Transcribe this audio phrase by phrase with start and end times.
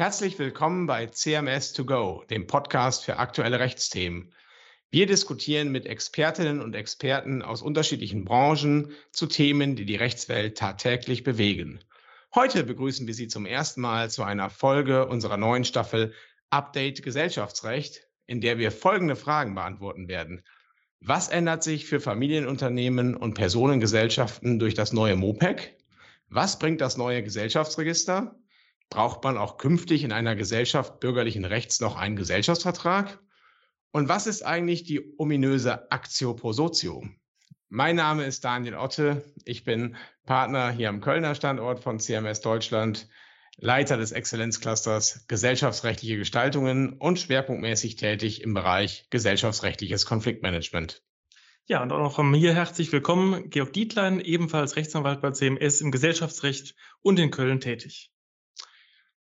[0.00, 4.32] Herzlich willkommen bei CMS 2 Go, dem Podcast für aktuelle Rechtsthemen.
[4.90, 11.22] Wir diskutieren mit Expertinnen und Experten aus unterschiedlichen Branchen zu Themen, die die Rechtswelt tagtäglich
[11.22, 11.80] bewegen.
[12.34, 16.14] Heute begrüßen wir Sie zum ersten Mal zu einer Folge unserer neuen Staffel
[16.48, 20.42] Update Gesellschaftsrecht, in der wir folgende Fragen beantworten werden.
[21.00, 25.76] Was ändert sich für Familienunternehmen und Personengesellschaften durch das neue MOPEC?
[26.30, 28.34] Was bringt das neue Gesellschaftsregister?
[28.90, 33.20] Braucht man auch künftig in einer Gesellschaft bürgerlichen Rechts noch einen Gesellschaftsvertrag?
[33.92, 37.04] Und was ist eigentlich die ominöse Actio pro Sotio?
[37.68, 39.24] Mein Name ist Daniel Otte.
[39.44, 39.94] Ich bin
[40.26, 43.08] Partner hier am Kölner Standort von CMS Deutschland,
[43.58, 51.04] Leiter des Exzellenzclusters Gesellschaftsrechtliche Gestaltungen und schwerpunktmäßig tätig im Bereich gesellschaftsrechtliches Konfliktmanagement.
[51.66, 55.92] Ja, und auch noch von mir herzlich willkommen, Georg Dietlein, ebenfalls Rechtsanwalt bei CMS im
[55.92, 58.09] Gesellschaftsrecht und in Köln tätig.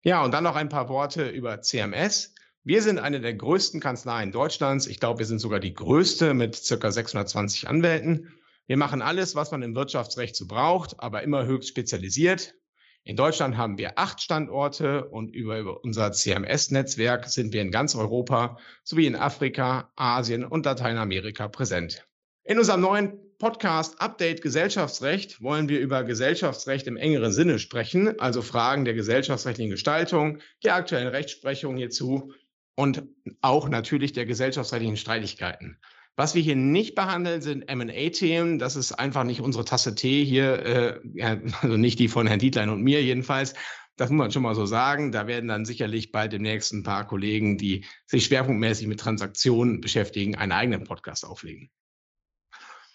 [0.03, 2.33] Ja, und dann noch ein paar Worte über CMS.
[2.63, 4.87] Wir sind eine der größten Kanzleien Deutschlands.
[4.87, 8.31] Ich glaube, wir sind sogar die größte mit circa 620 Anwälten.
[8.67, 12.55] Wir machen alles, was man im Wirtschaftsrecht so braucht, aber immer höchst spezialisiert.
[13.03, 17.95] In Deutschland haben wir acht Standorte und über, über unser CMS-Netzwerk sind wir in ganz
[17.95, 22.07] Europa sowie in Afrika, Asien und Lateinamerika präsent.
[22.43, 28.41] In unserem neuen Podcast Update Gesellschaftsrecht wollen wir über Gesellschaftsrecht im engeren Sinne sprechen, also
[28.41, 32.33] Fragen der gesellschaftsrechtlichen Gestaltung, der aktuellen Rechtsprechung hierzu
[32.75, 33.03] und
[33.39, 35.79] auch natürlich der gesellschaftsrechtlichen Streitigkeiten.
[36.17, 38.59] Was wir hier nicht behandeln, sind M&A-Themen.
[38.59, 42.67] Das ist einfach nicht unsere Tasse Tee hier, äh, also nicht die von Herrn Dietlein
[42.67, 43.53] und mir jedenfalls.
[43.95, 45.13] Das muss man schon mal so sagen.
[45.13, 50.35] Da werden dann sicherlich bald demnächst ein paar Kollegen, die sich schwerpunktmäßig mit Transaktionen beschäftigen,
[50.35, 51.69] einen eigenen Podcast auflegen.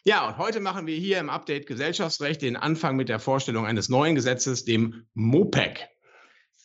[0.06, 3.89] Ja, und heute machen wir hier im Update Gesellschaftsrecht den Anfang mit der Vorstellung eines
[3.89, 5.89] neuen Gesetzes, dem MOPEC.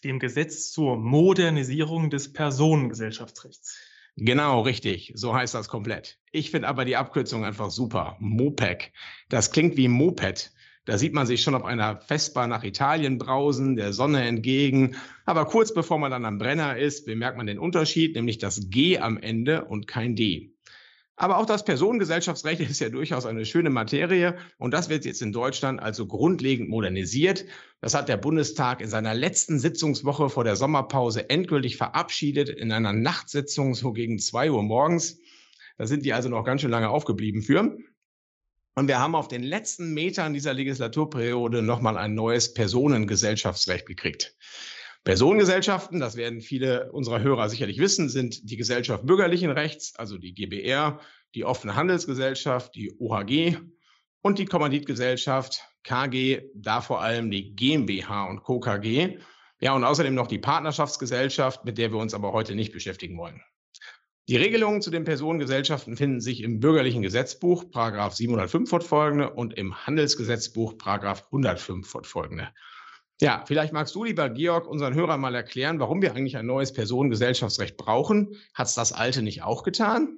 [0.04, 3.80] Dem Gesetz zur Modernisierung des Personengesellschaftsrechts.
[4.18, 5.14] Genau, richtig.
[5.16, 6.20] So heißt das komplett.
[6.34, 8.18] Ich finde aber die Abkürzung einfach super.
[8.20, 8.92] MOPEC.
[9.30, 10.52] Das klingt wie Moped.
[10.84, 14.98] Da sieht man sich schon auf einer Vespa nach Italien brausen, der Sonne entgegen.
[15.26, 18.98] Aber kurz bevor man dann am Brenner ist, bemerkt man den Unterschied, nämlich das G
[18.98, 20.58] am Ende und kein D.
[21.20, 25.34] Aber auch das Personengesellschaftsrecht ist ja durchaus eine schöne Materie und das wird jetzt in
[25.34, 27.46] Deutschland also grundlegend modernisiert.
[27.82, 32.94] Das hat der Bundestag in seiner letzten Sitzungswoche vor der Sommerpause endgültig verabschiedet in einer
[32.94, 35.20] Nachtsitzung so gegen zwei Uhr morgens.
[35.78, 37.78] Da sind die also noch ganz schön lange aufgeblieben für.
[38.76, 44.38] Und wir haben auf den letzten Metern dieser Legislaturperiode nochmal ein neues Personengesellschaftsrecht gekriegt.
[45.04, 50.34] Personengesellschaften, das werden viele unserer Hörer sicherlich wissen, sind die Gesellschaft bürgerlichen Rechts, also die
[50.34, 51.00] GBR,
[51.36, 53.58] die offene Handelsgesellschaft, die OHG
[54.22, 58.60] und die Kommanditgesellschaft KG, da vor allem die GmbH und Co.
[58.60, 59.20] KG.
[59.62, 63.42] Ja, und außerdem noch die Partnerschaftsgesellschaft, mit der wir uns aber heute nicht beschäftigen wollen.
[64.28, 69.88] Die Regelungen zu den Personengesellschaften finden sich im bürgerlichen Gesetzbuch, Paragraph 705 fortfolgende, und im
[69.88, 72.50] Handelsgesetzbuch, Paragraph 105 fortfolgende.
[73.22, 76.72] Ja, vielleicht magst du, lieber Georg, unseren Hörern mal erklären, warum wir eigentlich ein neues
[76.72, 78.38] Personengesellschaftsrecht brauchen.
[78.54, 80.16] Hat es das alte nicht auch getan?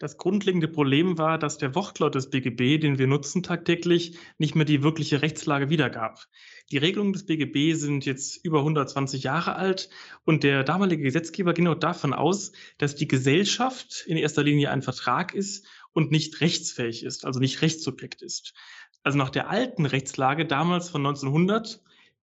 [0.00, 4.64] Das grundlegende Problem war, dass der Wortlaut des BGB, den wir nutzen tagtäglich, nicht mehr
[4.64, 6.26] die wirkliche Rechtslage wiedergab.
[6.72, 9.90] Die Regelungen des BGB sind jetzt über 120 Jahre alt
[10.24, 14.82] und der damalige Gesetzgeber ging auch davon aus, dass die Gesellschaft in erster Linie ein
[14.82, 18.54] Vertrag ist und nicht rechtsfähig ist, also nicht Rechtssubjekt ist
[19.02, 21.82] also nach der alten Rechtslage damals von 1900,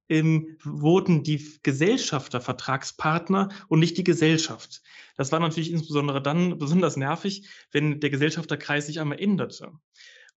[0.09, 4.81] ähm, wurden die Gesellschafter Vertragspartner und nicht die Gesellschaft.
[5.17, 9.71] Das war natürlich insbesondere dann besonders nervig, wenn der Gesellschafterkreis sich einmal änderte.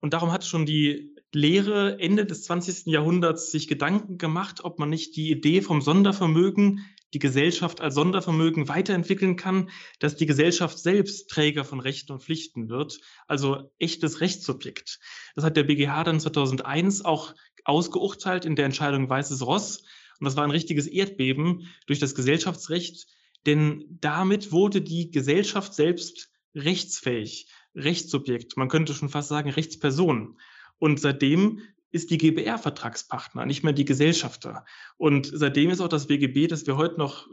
[0.01, 2.87] Und darum hat schon die Lehre Ende des 20.
[2.87, 8.67] Jahrhunderts sich Gedanken gemacht, ob man nicht die Idee vom Sondervermögen die Gesellschaft als Sondervermögen
[8.67, 9.69] weiterentwickeln kann,
[9.99, 14.99] dass die Gesellschaft selbst Träger von Rechten und Pflichten wird, also echtes Rechtssubjekt.
[15.35, 17.33] Das hat der BGH dann 2001 auch
[17.65, 19.83] ausgeurteilt in der Entscheidung Weißes Ross.
[20.19, 23.07] Und das war ein richtiges Erdbeben durch das Gesellschaftsrecht,
[23.45, 30.37] denn damit wurde die Gesellschaft selbst rechtsfähig, Rechtssubjekt, man könnte schon fast sagen Rechtsperson.
[30.77, 31.61] Und seitdem
[31.91, 34.65] ist die GBR Vertragspartner, nicht mehr die Gesellschafter.
[34.97, 37.27] Und seitdem ist auch das BGB, das wir heute noch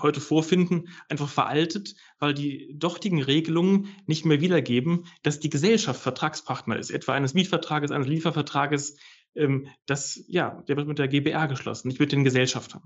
[0.00, 6.78] heute vorfinden, einfach veraltet, weil die dortigen Regelungen nicht mehr wiedergeben, dass die Gesellschaft Vertragspartner
[6.78, 8.96] ist, etwa eines Mietvertrages, eines Liefervertrages.
[9.34, 12.82] Ähm, das, ja, der wird mit der GBR geschlossen, nicht mit den Gesellschaftern.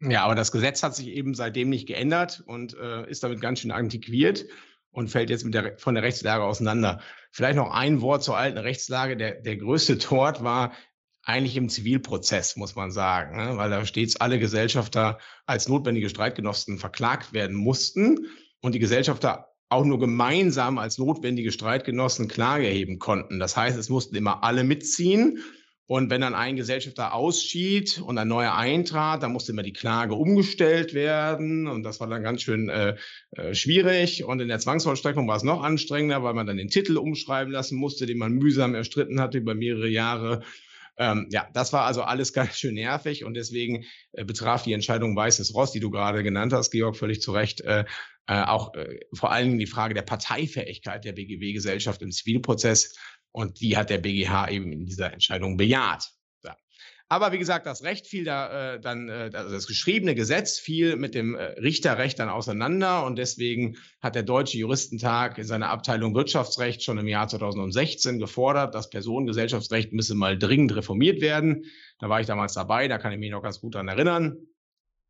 [0.00, 3.60] Ja, aber das Gesetz hat sich eben seitdem nicht geändert und äh, ist damit ganz
[3.60, 4.46] schön antiquiert
[4.92, 7.00] und fällt jetzt mit der, von der Rechtslage auseinander.
[7.30, 9.16] Vielleicht noch ein Wort zur alten Rechtslage.
[9.16, 10.72] Der, der größte Tort war
[11.22, 13.56] eigentlich im Zivilprozess, muss man sagen, ne?
[13.56, 18.26] weil da stets alle Gesellschafter als notwendige Streitgenossen verklagt werden mussten
[18.60, 23.38] und die Gesellschafter auch nur gemeinsam als notwendige Streitgenossen Klage erheben konnten.
[23.38, 25.38] Das heißt, es mussten immer alle mitziehen.
[25.90, 30.14] Und wenn dann ein Gesellschafter ausschied und ein neuer eintrat, dann musste immer die Klage
[30.14, 31.66] umgestellt werden.
[31.66, 32.94] Und das war dann ganz schön äh,
[33.32, 34.22] äh, schwierig.
[34.22, 37.76] Und in der Zwangsvollstreckung war es noch anstrengender, weil man dann den Titel umschreiben lassen
[37.76, 40.44] musste, den man mühsam erstritten hatte über mehrere Jahre.
[40.96, 45.16] Ähm, ja, das war also alles ganz schön nervig und deswegen äh, betraf die Entscheidung
[45.16, 47.84] Weißes Ross, die du gerade genannt hast, Georg, völlig zu Recht, äh,
[48.28, 52.94] äh, auch äh, vor allen Dingen die Frage der Parteifähigkeit der BGW-Gesellschaft im Zivilprozess.
[53.32, 56.10] Und die hat der BGH eben in dieser Entscheidung bejaht.
[56.42, 56.56] Ja.
[57.08, 60.96] Aber wie gesagt, das Recht fiel da äh, dann, äh, also das geschriebene Gesetz fiel
[60.96, 66.14] mit dem äh, Richterrecht dann auseinander und deswegen hat der Deutsche Juristentag in seiner Abteilung
[66.14, 71.66] Wirtschaftsrecht schon im Jahr 2016 gefordert, das Personengesellschaftsrecht müsse mal dringend reformiert werden.
[71.98, 74.36] Da war ich damals dabei, da kann ich mich noch ganz gut daran erinnern.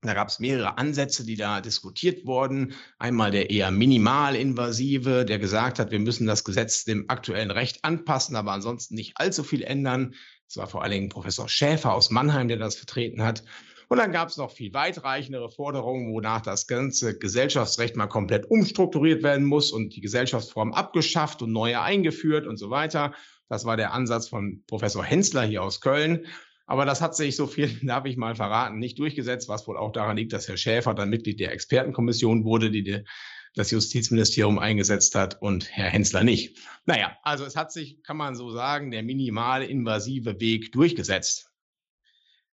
[0.03, 2.73] Da gab es mehrere Ansätze, die da diskutiert wurden.
[2.99, 8.35] Einmal der eher minimalinvasive, der gesagt hat, wir müssen das Gesetz dem aktuellen Recht anpassen,
[8.35, 10.15] aber ansonsten nicht allzu viel ändern.
[10.47, 13.45] Das war vor allen Dingen Professor Schäfer aus Mannheim, der das vertreten hat.
[13.89, 19.23] Und dann gab es noch viel weitreichendere Forderungen, wonach das ganze Gesellschaftsrecht mal komplett umstrukturiert
[19.23, 23.13] werden muss und die Gesellschaftsform abgeschafft und neue eingeführt und so weiter.
[23.49, 26.25] Das war der Ansatz von Professor Hensler hier aus Köln.
[26.71, 29.91] Aber das hat sich, so viel darf ich mal verraten, nicht durchgesetzt, was wohl auch
[29.91, 33.03] daran liegt, dass Herr Schäfer dann Mitglied der Expertenkommission wurde, die, die
[33.57, 36.59] das Justizministerium eingesetzt hat und Herr Hensler nicht.
[36.87, 41.51] Naja, also es hat sich, kann man so sagen, der minimal invasive Weg durchgesetzt.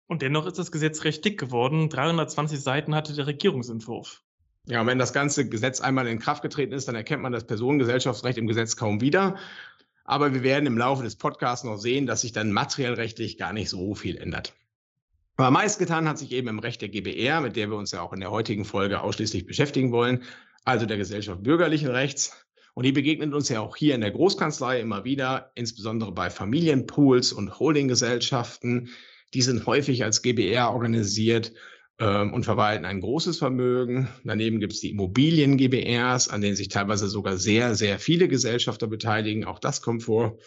[0.06, 1.90] Und dennoch ist das Gesetz recht dick geworden.
[1.90, 4.22] 320 Seiten hatte der Regierungsentwurf.
[4.64, 7.46] Ja, und wenn das ganze Gesetz einmal in Kraft getreten ist, dann erkennt man das
[7.46, 9.36] Personengesellschaftsrecht im Gesetz kaum wieder.
[10.06, 13.52] Aber wir werden im Laufe des Podcasts noch sehen, dass sich dann materiell rechtlich gar
[13.52, 14.54] nicht so viel ändert.
[15.36, 18.00] Aber meist getan hat sich eben im Recht der GBR, mit der wir uns ja
[18.00, 20.22] auch in der heutigen Folge ausschließlich beschäftigen wollen,
[20.64, 22.46] also der Gesellschaft bürgerlichen Rechts.
[22.74, 27.32] Und die begegnet uns ja auch hier in der Großkanzlei immer wieder, insbesondere bei Familienpools
[27.32, 28.90] und Holdinggesellschaften.
[29.34, 31.52] Die sind häufig als GBR organisiert
[31.98, 34.08] ähm, und verwalten ein großes Vermögen.
[34.24, 39.44] Daneben gibt es die Immobilien-GBRs, an denen sich teilweise sogar sehr, sehr viele Gesellschafter beteiligen.
[39.44, 40.38] Auch das kommt vor.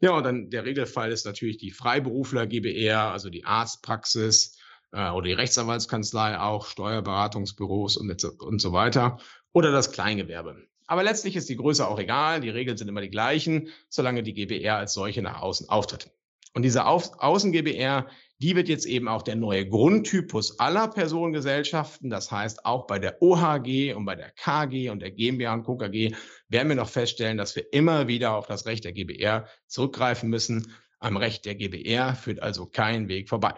[0.00, 4.58] Ja, und dann der Regelfall ist natürlich die Freiberufler-GBR, also die Arztpraxis
[4.92, 9.18] äh, oder die Rechtsanwaltskanzlei, auch Steuerberatungsbüros und, und so weiter.
[9.52, 10.56] Oder das Kleingewerbe.
[10.86, 12.40] Aber letztlich ist die Größe auch egal.
[12.40, 16.10] Die Regeln sind immer die gleichen, solange die GBR als solche nach außen auftritt.
[16.54, 18.08] Und diese Außen-GBR,
[18.42, 22.10] die wird jetzt eben auch der neue Grundtypus aller Personengesellschaften.
[22.10, 26.16] Das heißt, auch bei der OHG und bei der KG und der GmbH und KKG
[26.48, 30.72] werden wir noch feststellen, dass wir immer wieder auf das Recht der GBR zurückgreifen müssen.
[30.98, 33.54] Am Recht der GBR führt also kein Weg vorbei.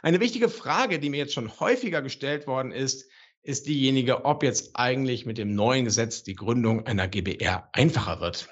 [0.00, 3.10] Eine wichtige Frage, die mir jetzt schon häufiger gestellt worden ist,
[3.42, 8.48] ist diejenige, ob jetzt eigentlich mit dem neuen Gesetz die Gründung einer GBR einfacher wird.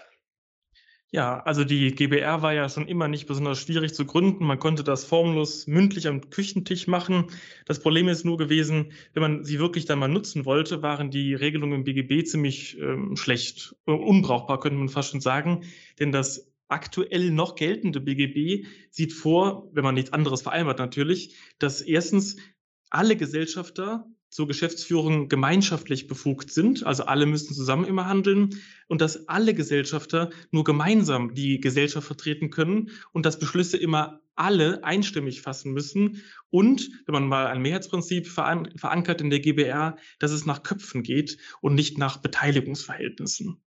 [1.11, 4.45] Ja, also die GBR war ja schon immer nicht besonders schwierig zu gründen.
[4.45, 7.29] Man konnte das formlos mündlich am Küchentisch machen.
[7.65, 11.35] Das Problem ist nur gewesen, wenn man sie wirklich dann mal nutzen wollte, waren die
[11.35, 15.65] Regelungen im BGB ziemlich ähm, schlecht, äh, unbrauchbar, könnte man fast schon sagen.
[15.99, 21.81] Denn das aktuell noch geltende BGB sieht vor, wenn man nichts anderes vereinbart natürlich, dass
[21.81, 22.37] erstens
[22.91, 29.29] alle Gesellschafter zur Geschäftsführung gemeinschaftlich befugt sind, also alle müssen zusammen immer handeln und dass
[29.29, 35.73] alle Gesellschafter nur gemeinsam die Gesellschaft vertreten können und dass Beschlüsse immer alle einstimmig fassen
[35.73, 41.03] müssen und, wenn man mal ein Mehrheitsprinzip verankert in der GBR, dass es nach Köpfen
[41.03, 43.61] geht und nicht nach Beteiligungsverhältnissen.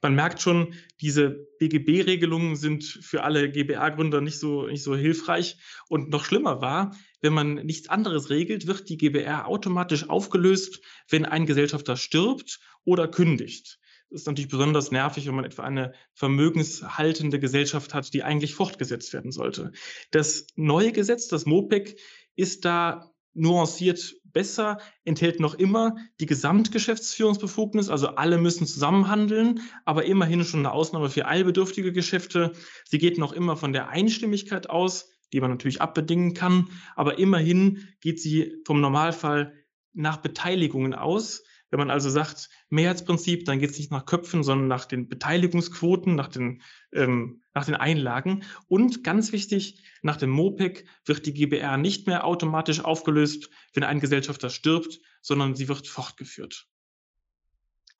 [0.00, 5.56] Man merkt schon, diese BGB-Regelungen sind für alle GBR-Gründer nicht so, nicht so hilfreich.
[5.88, 11.24] Und noch schlimmer war, wenn man nichts anderes regelt, wird die GBR automatisch aufgelöst, wenn
[11.24, 13.78] ein Gesellschafter stirbt oder kündigt.
[14.10, 19.14] Das ist natürlich besonders nervig, wenn man etwa eine vermögenshaltende Gesellschaft hat, die eigentlich fortgesetzt
[19.14, 19.72] werden sollte.
[20.10, 21.98] Das neue Gesetz, das MOPEC,
[22.36, 30.44] ist da nuanciert besser, enthält noch immer die Gesamtgeschäftsführungsbefugnis, also alle müssen zusammenhandeln, aber immerhin
[30.44, 32.52] schon eine Ausnahme für eilbedürftige Geschäfte.
[32.84, 37.88] Sie geht noch immer von der Einstimmigkeit aus, die man natürlich abbedingen kann, aber immerhin
[38.00, 39.54] geht sie vom Normalfall
[39.94, 41.44] nach Beteiligungen aus.
[41.70, 46.14] Wenn man also sagt, Mehrheitsprinzip, dann geht es nicht nach Köpfen, sondern nach den Beteiligungsquoten,
[46.14, 46.60] nach den,
[46.92, 48.44] ähm, nach den Einlagen.
[48.68, 54.00] Und ganz wichtig, nach dem MOPEC wird die GBR nicht mehr automatisch aufgelöst, wenn ein
[54.00, 56.66] Gesellschafter stirbt, sondern sie wird fortgeführt.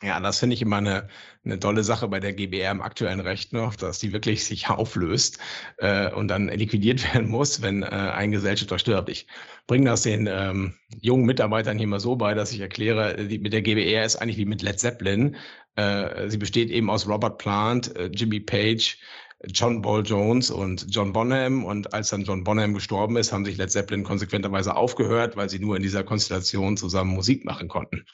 [0.02, 1.08] Ja, das finde ich immer eine,
[1.44, 5.38] eine tolle Sache bei der GBR im aktuellen Recht noch, dass die wirklich sich auflöst
[5.78, 9.08] äh, und dann liquidiert werden muss, wenn äh, ein Gesellschafter stirbt.
[9.08, 9.28] Ich
[9.68, 13.52] bringe das den ähm, jungen Mitarbeitern hier mal so bei, dass ich erkläre, die, mit
[13.52, 15.36] der GBR ist eigentlich wie mit Led Zeppelin.
[15.76, 18.98] Äh, sie besteht eben aus Robert Plant, äh, Jimmy Page,
[19.46, 21.64] John Paul Jones und John Bonham.
[21.64, 25.58] Und als dann John Bonham gestorben ist, haben sich Led Zeppelin konsequenterweise aufgehört, weil sie
[25.58, 28.04] nur in dieser Konstellation zusammen Musik machen konnten.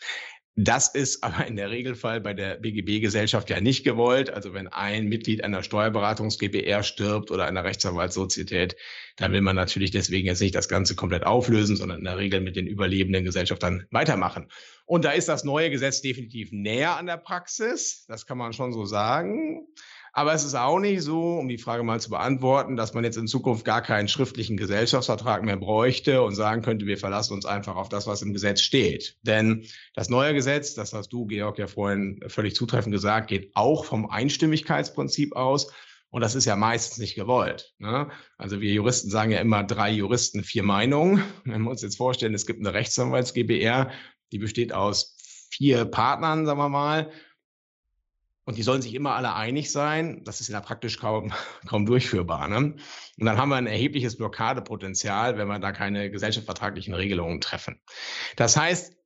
[0.60, 4.28] Das ist aber in der Regelfall bei der BGB-Gesellschaft ja nicht gewollt.
[4.28, 8.74] Also wenn ein Mitglied einer Steuerberatungs-GBR stirbt oder einer Rechtsanwaltssozietät,
[9.14, 12.40] dann will man natürlich deswegen jetzt nicht das Ganze komplett auflösen, sondern in der Regel
[12.40, 14.48] mit den überlebenden Gesellschaftern weitermachen.
[14.84, 18.04] Und da ist das neue Gesetz definitiv näher an der Praxis.
[18.08, 19.64] Das kann man schon so sagen.
[20.18, 23.16] Aber es ist auch nicht so, um die Frage mal zu beantworten, dass man jetzt
[23.16, 27.76] in Zukunft gar keinen schriftlichen Gesellschaftsvertrag mehr bräuchte und sagen könnte, wir verlassen uns einfach
[27.76, 29.16] auf das, was im Gesetz steht.
[29.22, 33.84] Denn das neue Gesetz, das hast du, Georg, ja vorhin völlig zutreffend gesagt, geht auch
[33.84, 35.72] vom Einstimmigkeitsprinzip aus.
[36.10, 37.74] Und das ist ja meistens nicht gewollt.
[37.78, 38.10] Ne?
[38.38, 41.22] Also wir Juristen sagen ja immer drei Juristen, vier Meinungen.
[41.44, 43.92] Wenn wir uns jetzt vorstellen, es gibt eine Rechtsanwalts-GBR,
[44.32, 45.14] die besteht aus
[45.52, 47.12] vier Partnern, sagen wir mal,
[48.48, 50.22] und die sollen sich immer alle einig sein.
[50.24, 51.34] Das ist ja praktisch kaum,
[51.68, 52.48] kaum durchführbar.
[52.48, 52.56] Ne?
[52.56, 52.76] Und
[53.26, 57.78] dann haben wir ein erhebliches Blockadepotenzial, wenn wir da keine gesellschaftsvertraglichen Regelungen treffen.
[58.36, 58.96] Das heißt,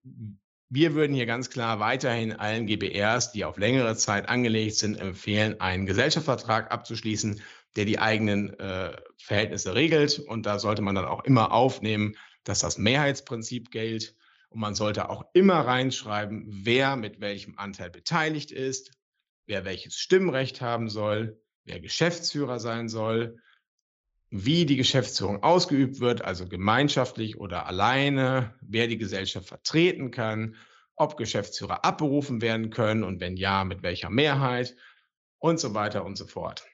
[0.69, 5.61] wir würden hier ganz klar weiterhin allen GBRs, die auf längere Zeit angelegt sind, empfehlen,
[5.61, 7.43] einen Gesellschaftsvertrag abzuschließen,
[7.75, 10.21] der die eigenen äh, Verhältnisse regelt.
[10.21, 14.15] Und da sollte man dann auch immer aufnehmen, dass das Mehrheitsprinzip gilt.
[14.51, 19.02] Und man sollte auch immer reinschreiben, wer mit welchem Anteil beteiligt ist,
[19.47, 23.39] wer welches Stimmrecht haben soll, wer Geschäftsführer sein soll,
[24.31, 30.57] wie die Geschäftsführung ausgeübt wird, also gemeinschaftlich oder alleine, wer die Gesellschaft vertreten kann,
[30.97, 34.75] ob Geschäftsführer abberufen werden können und wenn ja, mit welcher Mehrheit
[35.39, 36.65] und so weiter und so fort.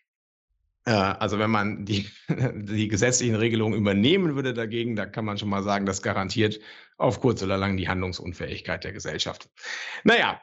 [0.84, 5.48] Äh, also wenn man die, die gesetzlichen Regelungen übernehmen würde dagegen, da kann man schon
[5.48, 6.60] mal sagen, das garantiert
[6.96, 9.50] auf kurz oder lang die Handlungsunfähigkeit der Gesellschaft.
[10.04, 10.40] Naja,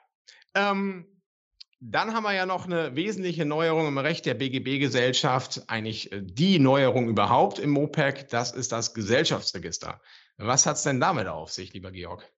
[0.53, 1.08] ähm,
[1.79, 6.60] dann haben wir ja noch eine wesentliche Neuerung im Recht der BGB-Gesellschaft, eigentlich äh, die
[6.60, 10.01] Neuerung überhaupt im MOPEC, das ist das Gesellschaftsregister.
[10.38, 12.29] Was hat es denn damit auf sich, lieber Georg?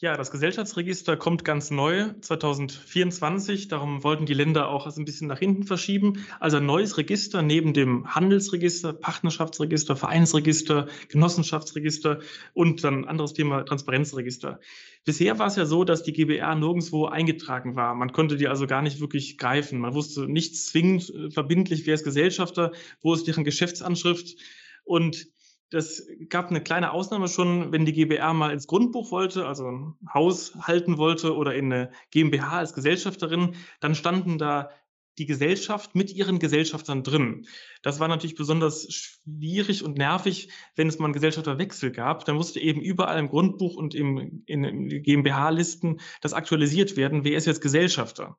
[0.00, 3.68] Ja, das Gesellschaftsregister kommt ganz neu 2024.
[3.68, 6.26] Darum wollten die Länder auch ein bisschen nach hinten verschieben.
[6.40, 12.18] Also ein neues Register neben dem Handelsregister, Partnerschaftsregister, Vereinsregister, Genossenschaftsregister
[12.54, 14.58] und dann anderes Thema Transparenzregister.
[15.04, 17.94] Bisher war es ja so, dass die GBR nirgendwo eingetragen war.
[17.94, 19.78] Man konnte die also gar nicht wirklich greifen.
[19.78, 24.36] Man wusste nicht zwingend äh, verbindlich, wer ist Gesellschafter, wo ist deren Geschäftsanschrift.
[24.82, 25.28] Und
[25.74, 29.94] das gab eine kleine Ausnahme schon, wenn die GBR mal ins Grundbuch wollte, also ein
[30.12, 34.70] Haus halten wollte oder in eine GmbH als Gesellschafterin, dann standen da
[35.18, 37.46] die Gesellschaft mit ihren Gesellschaftern drin.
[37.82, 42.24] Das war natürlich besonders schwierig und nervig, wenn es mal einen Gesellschafterwechsel gab.
[42.24, 47.24] Dann musste eben überall im Grundbuch und im, in, in GmbH-Listen das aktualisiert werden.
[47.24, 48.38] Wer ist jetzt Gesellschafter?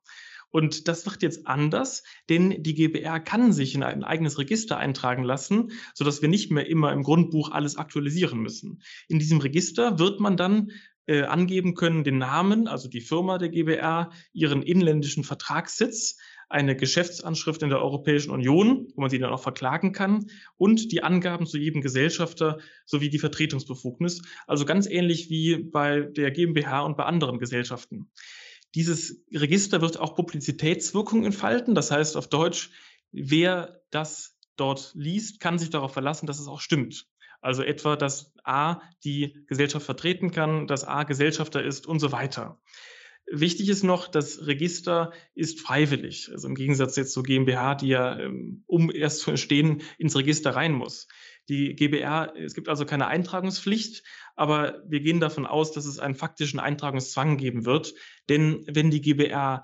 [0.56, 5.26] Und das wird jetzt anders, denn die GBR kann sich in ein eigenes Register eintragen
[5.26, 8.82] lassen, sodass wir nicht mehr immer im Grundbuch alles aktualisieren müssen.
[9.10, 10.72] In diesem Register wird man dann
[11.08, 17.62] äh, angeben können den Namen, also die Firma der GBR, ihren inländischen Vertragssitz, eine Geschäftsanschrift
[17.62, 21.58] in der Europäischen Union, wo man sie dann auch verklagen kann, und die Angaben zu
[21.58, 24.22] jedem Gesellschafter sowie die Vertretungsbefugnis.
[24.48, 28.10] Also ganz ähnlich wie bei der GmbH und bei anderen Gesellschaften.
[28.76, 31.76] Dieses Register wird auch Publizitätswirkung entfalten.
[31.76, 32.72] Das heißt auf Deutsch,
[33.12, 37.08] wer das dort liest, kann sich darauf verlassen, dass es auch stimmt.
[37.42, 42.60] Also etwa, dass A die Gesellschaft vertreten kann, dass A Gesellschafter ist und so weiter.
[43.28, 46.30] Wichtig ist noch, das Register ist freiwillig.
[46.32, 50.52] Also im Gegensatz jetzt zur GmbH, die ja, ähm, um erst zu entstehen, ins Register
[50.52, 51.08] rein muss.
[51.48, 54.04] Die GBR, es gibt also keine Eintragungspflicht,
[54.36, 57.94] aber wir gehen davon aus, dass es einen faktischen Eintragungszwang geben wird.
[58.30, 59.64] Denn wenn die GBR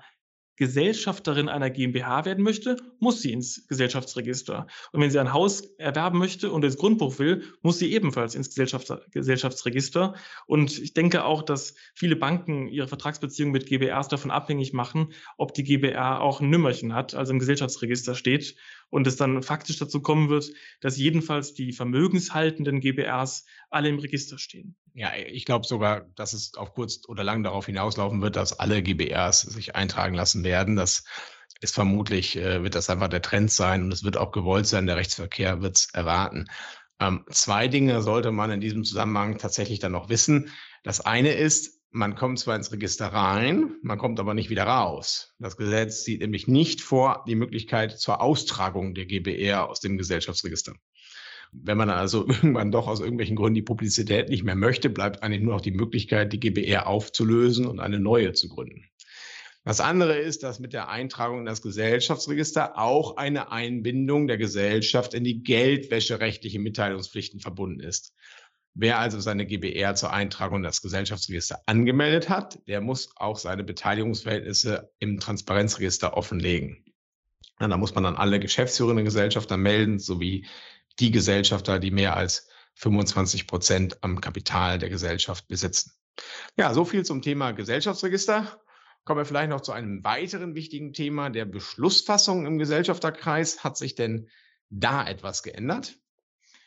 [0.56, 4.66] Gesellschafterin einer GmbH werden möchte, muss sie ins Gesellschaftsregister.
[4.92, 8.48] Und wenn sie ein Haus erwerben möchte und ins Grundbuch will, muss sie ebenfalls ins
[8.48, 10.14] Gesellschafts Gesellschaftsregister.
[10.46, 15.54] Und ich denke auch, dass viele Banken ihre Vertragsbeziehungen mit GBRs davon abhängig machen, ob
[15.54, 18.56] die GBR auch ein Nümmerchen hat, also im Gesellschaftsregister steht.
[18.90, 24.36] Und es dann faktisch dazu kommen wird, dass jedenfalls die vermögenshaltenden GBRs alle im Register
[24.36, 24.76] stehen.
[24.94, 28.82] Ja, ich glaube sogar, dass es auf kurz oder lang darauf hinauslaufen wird, dass alle
[28.82, 30.76] GBRs sich eintragen lassen werden.
[30.76, 31.04] Das
[31.60, 34.86] ist vermutlich, äh, wird das einfach der Trend sein und es wird auch gewollt sein.
[34.86, 36.46] Der Rechtsverkehr wird es erwarten.
[37.00, 40.50] Ähm, zwei Dinge sollte man in diesem Zusammenhang tatsächlich dann noch wissen.
[40.82, 45.34] Das eine ist, man kommt zwar ins Register rein, man kommt aber nicht wieder raus.
[45.38, 50.74] Das Gesetz sieht nämlich nicht vor die Möglichkeit zur Austragung der GBR aus dem Gesellschaftsregister.
[51.52, 55.42] Wenn man also irgendwann doch aus irgendwelchen Gründen die Publizität nicht mehr möchte, bleibt eigentlich
[55.42, 58.84] nur noch die Möglichkeit, die GBR aufzulösen und eine neue zu gründen.
[59.64, 65.14] Das andere ist, dass mit der Eintragung in das Gesellschaftsregister auch eine Einbindung der Gesellschaft
[65.14, 68.12] in die geldwäscherechtliche Mitteilungspflichten verbunden ist.
[68.74, 73.62] Wer also seine GBR zur Eintragung in das Gesellschaftsregister angemeldet hat, der muss auch seine
[73.62, 76.84] Beteiligungsverhältnisse im Transparenzregister offenlegen.
[77.60, 80.46] Ja, da muss man dann alle geschäftsführenden Gesellschafter melden, sowie
[80.98, 85.92] die Gesellschafter, die mehr als 25 Prozent am Kapital der Gesellschaft besitzen.
[86.56, 88.61] Ja, so viel zum Thema Gesellschaftsregister.
[89.04, 93.64] Kommen wir vielleicht noch zu einem weiteren wichtigen Thema der Beschlussfassung im Gesellschafterkreis.
[93.64, 94.28] Hat sich denn
[94.70, 95.98] da etwas geändert?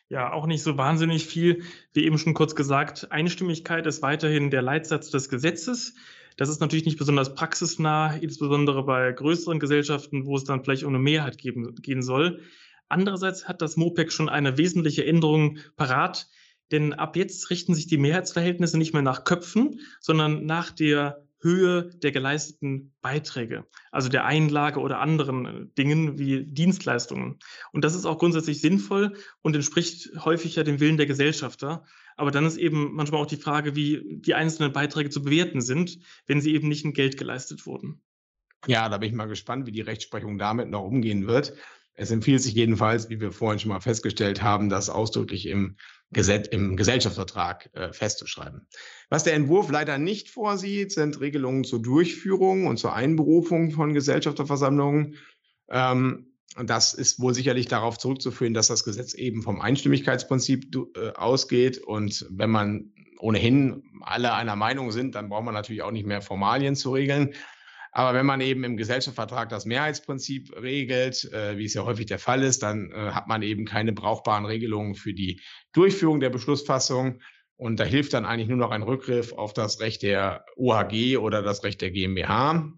[0.10, 1.64] Ja, auch nicht so wahnsinnig viel.
[1.94, 5.96] Wie eben schon kurz gesagt, Einstimmigkeit ist weiterhin der Leitsatz des Gesetzes.
[6.38, 10.94] Das ist natürlich nicht besonders praxisnah, insbesondere bei größeren Gesellschaften, wo es dann vielleicht um
[10.94, 12.42] eine Mehrheit geben, gehen soll.
[12.90, 16.28] Andererseits hat das MOPEC schon eine wesentliche Änderung parat,
[16.72, 21.90] denn ab jetzt richten sich die Mehrheitsverhältnisse nicht mehr nach Köpfen, sondern nach der Höhe
[21.96, 27.40] der geleisteten Beiträge, also der Einlage oder anderen äh, Dingen wie Dienstleistungen.
[27.72, 31.86] Und das ist auch grundsätzlich sinnvoll und entspricht häufig ja dem Willen der Gesellschafter.
[32.18, 36.00] Aber dann ist eben manchmal auch die Frage, wie die einzelnen Beiträge zu bewerten sind,
[36.26, 38.02] wenn sie eben nicht in Geld geleistet wurden.
[38.68, 41.54] Ja, da bin ich mal gespannt, wie die Rechtsprechung damit noch umgehen wird.
[41.96, 45.78] Es empfiehlt sich jedenfalls, wie wir vorhin schon mal festgestellt haben, das ausdrücklich im,
[46.12, 48.68] Gesetz, im Gesellschaftsvertrag äh, festzuschreiben.
[49.10, 55.16] Was der Entwurf leider nicht vorsieht, sind Regelungen zur Durchführung und zur Einberufung von Gesellschafterversammlungen.
[55.70, 56.34] Ähm,
[56.64, 61.80] das ist wohl sicherlich darauf zurückzuführen, dass das Gesetz eben vom Einstimmigkeitsprinzip äh, ausgeht.
[61.80, 66.22] Und wenn man ohnehin alle einer Meinung sind, dann braucht man natürlich auch nicht mehr
[66.22, 67.34] Formalien zu regeln.
[67.98, 72.20] Aber wenn man eben im Gesellschaftsvertrag das Mehrheitsprinzip regelt, äh, wie es ja häufig der
[72.20, 77.22] Fall ist, dann äh, hat man eben keine brauchbaren Regelungen für die Durchführung der Beschlussfassung.
[77.56, 81.42] Und da hilft dann eigentlich nur noch ein Rückgriff auf das Recht der OHG oder
[81.42, 82.70] das Recht der GmbH.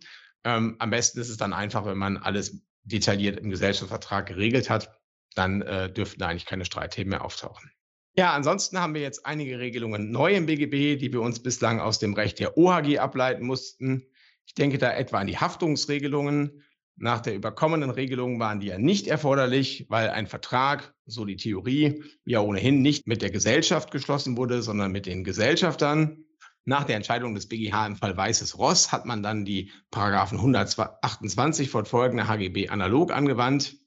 [0.44, 4.96] Ähm, am besten ist es dann einfach, wenn man alles detailliert im Gesellschaftsvertrag geregelt hat,
[5.34, 7.72] dann äh, dürften eigentlich keine Streitthemen mehr auftauchen.
[8.16, 11.98] Ja, ansonsten haben wir jetzt einige Regelungen neu im BGB, die wir uns bislang aus
[11.98, 14.12] dem Recht der OHG ableiten mussten.
[14.48, 16.64] Ich denke da etwa an die Haftungsregelungen.
[16.96, 22.04] Nach der überkommenen Regelung waren die ja nicht erforderlich, weil ein Vertrag, so die Theorie,
[22.26, 26.24] ja ohnehin nicht mit der Gesellschaft geschlossen wurde, sondern mit den Gesellschaftern.
[26.66, 31.70] Nach der Entscheidung des BGH im Fall Weißes Ross hat man dann die Paragraphen 128
[31.70, 33.78] fortfolgende HGB analog angewandt.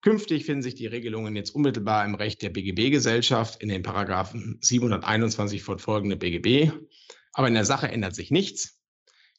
[0.00, 5.62] Künftig finden sich die Regelungen jetzt unmittelbar im Recht der BGB-Gesellschaft in den Paragraphen 721
[5.62, 6.72] fortfolgende BGB.
[7.32, 8.75] Aber in der Sache ändert sich nichts.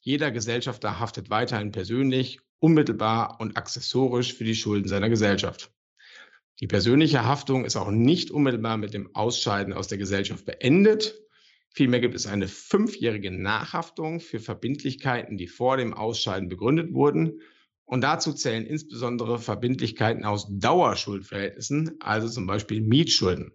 [0.01, 5.71] Jeder Gesellschafter haftet weiterhin persönlich, unmittelbar und accessorisch für die Schulden seiner Gesellschaft.
[6.59, 11.15] Die persönliche Haftung ist auch nicht unmittelbar mit dem Ausscheiden aus der Gesellschaft beendet.
[11.69, 17.41] Vielmehr gibt es eine fünfjährige Nachhaftung für Verbindlichkeiten, die vor dem Ausscheiden begründet wurden.
[17.85, 23.51] Und dazu zählen insbesondere Verbindlichkeiten aus Dauerschuldverhältnissen, also zum Beispiel Mietschulden.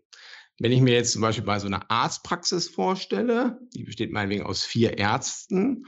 [0.60, 4.64] Wenn ich mir jetzt zum Beispiel bei so einer Arztpraxis vorstelle, die besteht meinetwegen aus
[4.64, 5.86] vier Ärzten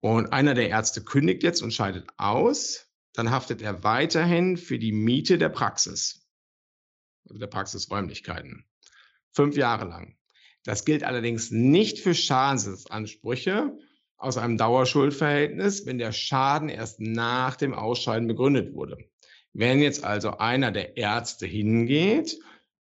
[0.00, 4.92] und einer der Ärzte kündigt jetzt und scheidet aus, dann haftet er weiterhin für die
[4.92, 6.26] Miete der Praxis,
[7.28, 8.64] also der Praxisräumlichkeiten,
[9.32, 10.16] fünf Jahre lang.
[10.64, 13.76] Das gilt allerdings nicht für Schadensansprüche
[14.16, 18.98] aus einem Dauerschuldverhältnis, wenn der Schaden erst nach dem Ausscheiden begründet wurde.
[19.52, 22.38] Wenn jetzt also einer der Ärzte hingeht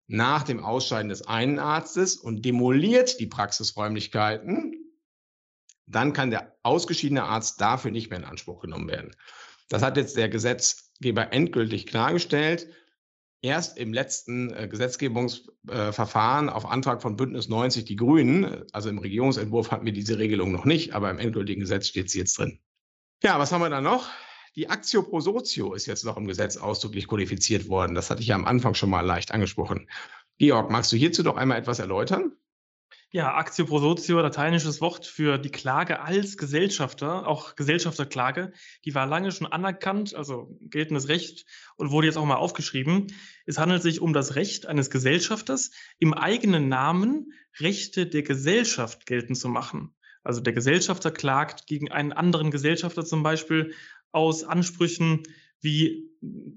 [0.08, 4.77] nach dem Ausscheiden des einen Arztes und demoliert die Praxisräumlichkeiten,
[5.88, 9.14] dann kann der ausgeschiedene Arzt dafür nicht mehr in Anspruch genommen werden.
[9.68, 12.68] Das hat jetzt der Gesetzgeber endgültig klargestellt.
[13.40, 19.70] Erst im letzten äh, Gesetzgebungsverfahren auf Antrag von Bündnis 90 Die Grünen, also im Regierungsentwurf
[19.70, 22.58] hatten wir diese Regelung noch nicht, aber im endgültigen Gesetz steht sie jetzt drin.
[23.22, 24.08] Ja, was haben wir da noch?
[24.56, 27.94] Die Actio pro Sotio ist jetzt noch im Gesetz ausdrücklich kodifiziert worden.
[27.94, 29.88] Das hatte ich ja am Anfang schon mal leicht angesprochen.
[30.38, 32.32] Georg, magst du hierzu doch einmal etwas erläutern?
[33.10, 38.52] Ja, Actio pro Sotio, lateinisches Wort für die Klage als Gesellschafter, auch Gesellschafterklage,
[38.84, 43.06] die war lange schon anerkannt, also geltendes Recht und wurde jetzt auch mal aufgeschrieben.
[43.46, 49.38] Es handelt sich um das Recht eines Gesellschafters, im eigenen Namen Rechte der Gesellschaft geltend
[49.38, 49.94] zu machen.
[50.22, 53.72] Also der Gesellschafter klagt gegen einen anderen Gesellschafter zum Beispiel
[54.12, 55.22] aus Ansprüchen
[55.62, 56.07] wie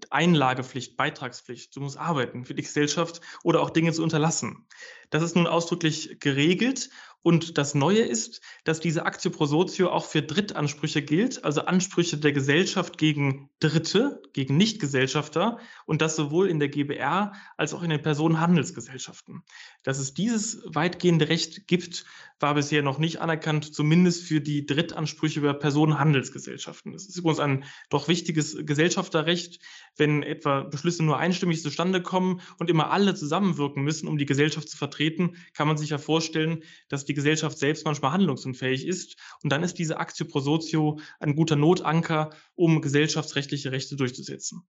[0.10, 1.76] Einlagepflicht, Beitragspflicht.
[1.76, 4.65] Du musst arbeiten für die Gesellschaft oder auch Dinge zu unterlassen.
[5.10, 6.89] Das ist nun ausdrücklich geregelt
[7.23, 12.17] Und das Neue ist, dass diese Actio pro Sotio auch für Drittansprüche gilt, also Ansprüche
[12.17, 17.91] der Gesellschaft gegen Dritte, gegen Nichtgesellschafter und das sowohl in der GBR als auch in
[17.91, 19.43] den Personenhandelsgesellschaften.
[19.84, 22.05] Dass es dieses weitgehende Recht gibt,
[22.39, 26.91] war bisher noch nicht anerkannt, zumindest für die Drittansprüche über Personenhandelsgesellschaften.
[26.91, 29.60] Das ist übrigens ein doch wichtiges Gesellschafterrecht,
[29.95, 34.69] wenn etwa Beschlüsse nur einstimmig zustande kommen und immer alle zusammenwirken müssen, um die Gesellschaft
[34.69, 39.17] zu vertreten, kann man sich ja vorstellen, dass die Gesellschaft selbst manchmal handlungsunfähig ist.
[39.43, 44.63] Und dann ist diese Actio pro Sotio ein guter Notanker, um gesellschaftsrechtliche Rechte durchzusetzen.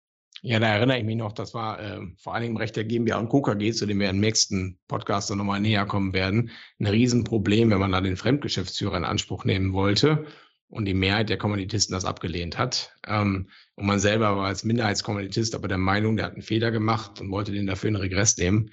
[0.44, 3.18] Ja, da erinnere ich mich noch, das war äh, vor Dingen im Recht der GmbH
[3.18, 3.42] und Co.
[3.42, 6.50] KG, zu dem wir im nächsten Podcast dann nochmal näher kommen werden,
[6.80, 10.26] ein Riesenproblem, wenn man da den Fremdgeschäftsführer in Anspruch nehmen wollte
[10.66, 12.92] und die Mehrheit der Kommunitisten das abgelehnt hat.
[13.06, 17.20] Ähm, und man selber war als Minderheitskommunitist aber der Meinung, der hat einen Fehler gemacht
[17.20, 18.70] und wollte den dafür in Regress nehmen.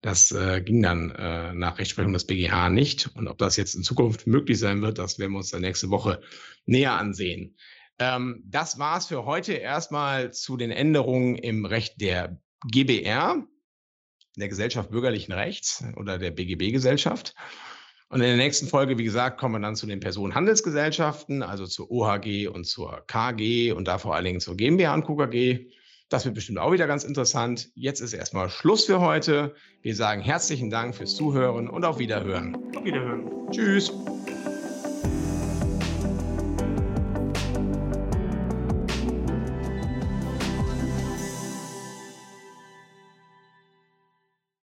[0.00, 3.10] Das äh, ging dann äh, nach Rechtsprechung des BGH nicht.
[3.14, 5.90] Und ob das jetzt in Zukunft möglich sein wird, das werden wir uns dann nächste
[5.90, 6.20] Woche
[6.66, 7.56] näher ansehen.
[7.98, 13.44] Ähm, das war's für heute erstmal zu den Änderungen im Recht der GBR,
[14.36, 17.34] der Gesellschaft bürgerlichen Rechts oder der BGB-Gesellschaft.
[18.08, 21.90] Und in der nächsten Folge, wie gesagt, kommen wir dann zu den Personenhandelsgesellschaften, also zur
[21.90, 25.70] OHG und zur KG und da vor allen Dingen zur GmbH und KKG.
[26.08, 27.70] Das wird bestimmt auch wieder ganz interessant.
[27.74, 29.54] Jetzt ist erstmal Schluss für heute.
[29.82, 32.56] Wir sagen herzlichen Dank fürs Zuhören und auf Wiederhören.
[32.74, 33.30] Auf Wiederhören.
[33.50, 33.92] Tschüss.